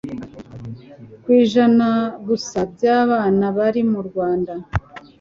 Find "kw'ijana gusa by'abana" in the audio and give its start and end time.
1.21-3.45